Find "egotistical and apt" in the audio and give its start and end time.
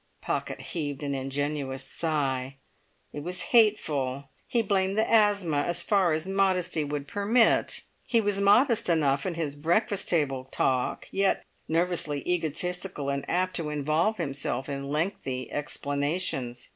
12.27-13.55